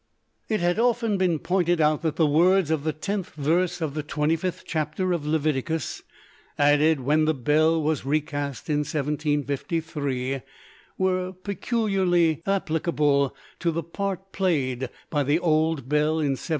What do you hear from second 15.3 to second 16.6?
old bell in 1776.